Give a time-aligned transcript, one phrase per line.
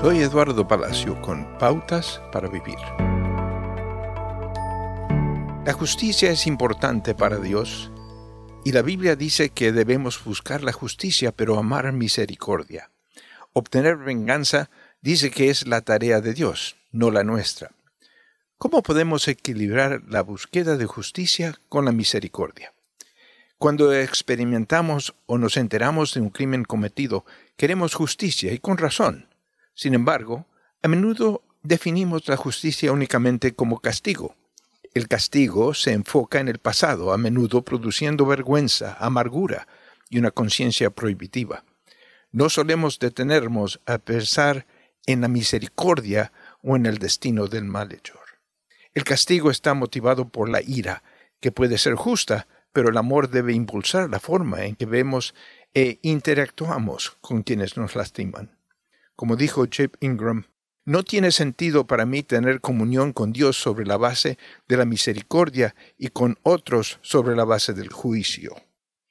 [0.00, 2.78] Soy Eduardo Palacio con Pautas para Vivir.
[5.66, 7.90] La justicia es importante para Dios
[8.64, 12.92] y la Biblia dice que debemos buscar la justicia pero amar misericordia.
[13.52, 17.72] Obtener venganza dice que es la tarea de Dios, no la nuestra.
[18.56, 22.72] ¿Cómo podemos equilibrar la búsqueda de justicia con la misericordia?
[23.58, 27.24] Cuando experimentamos o nos enteramos de un crimen cometido,
[27.56, 29.27] queremos justicia y con razón.
[29.78, 30.44] Sin embargo,
[30.82, 34.34] a menudo definimos la justicia únicamente como castigo.
[34.92, 39.68] El castigo se enfoca en el pasado, a menudo produciendo vergüenza, amargura
[40.10, 41.62] y una conciencia prohibitiva.
[42.32, 44.66] No solemos detenernos a pensar
[45.06, 48.40] en la misericordia o en el destino del malhechor.
[48.94, 51.04] El castigo está motivado por la ira,
[51.38, 55.36] que puede ser justa, pero el amor debe impulsar la forma en que vemos
[55.72, 58.57] e interactuamos con quienes nos lastiman.
[59.18, 60.44] Como dijo Chip Ingram,
[60.84, 64.38] no tiene sentido para mí tener comunión con Dios sobre la base
[64.68, 68.54] de la misericordia y con otros sobre la base del juicio.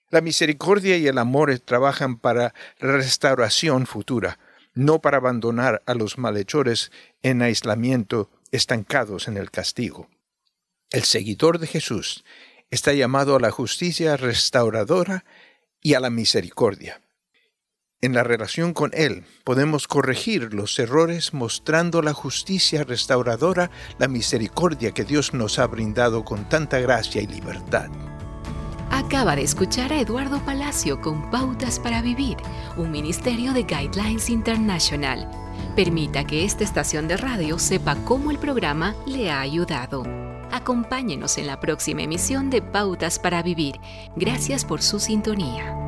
[0.10, 4.40] La misericordia y el amor trabajan para restauración futura,
[4.74, 6.90] no para abandonar a los malhechores
[7.22, 10.08] en aislamiento estancados en el castigo.
[10.90, 12.24] El seguidor de Jesús
[12.70, 15.26] está llamado a la justicia restauradora
[15.82, 17.02] y a la misericordia.
[18.00, 24.92] En la relación con Él podemos corregir los errores mostrando la justicia restauradora, la misericordia
[24.92, 27.90] que Dios nos ha brindado con tanta gracia y libertad.
[28.92, 32.38] Acaba de escuchar a Eduardo Palacio con Pautas para Vivir,
[32.78, 35.28] un ministerio de Guidelines International.
[35.76, 40.04] Permita que esta estación de radio sepa cómo el programa le ha ayudado.
[40.52, 43.80] Acompáñenos en la próxima emisión de Pautas para Vivir.
[44.16, 45.87] Gracias por su sintonía.